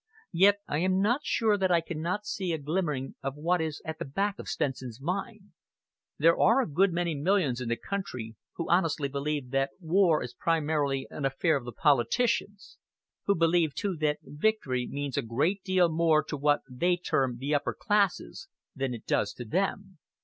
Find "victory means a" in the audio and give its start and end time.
14.23-15.21